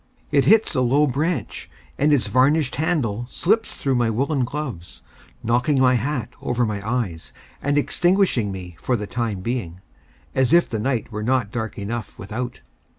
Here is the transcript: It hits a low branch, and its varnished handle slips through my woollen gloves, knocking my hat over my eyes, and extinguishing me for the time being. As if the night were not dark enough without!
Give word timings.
It 0.31 0.45
hits 0.45 0.73
a 0.73 0.81
low 0.81 1.05
branch, 1.05 1.69
and 1.95 2.11
its 2.11 2.25
varnished 2.25 2.77
handle 2.77 3.27
slips 3.29 3.77
through 3.77 3.93
my 3.93 4.09
woollen 4.09 4.43
gloves, 4.45 5.03
knocking 5.43 5.79
my 5.79 5.93
hat 5.93 6.29
over 6.41 6.65
my 6.65 6.81
eyes, 6.83 7.33
and 7.61 7.77
extinguishing 7.77 8.51
me 8.51 8.75
for 8.81 8.95
the 8.95 9.05
time 9.05 9.41
being. 9.41 9.79
As 10.33 10.53
if 10.53 10.67
the 10.67 10.79
night 10.79 11.11
were 11.11 11.21
not 11.21 11.51
dark 11.51 11.77
enough 11.77 12.17
without! 12.17 12.61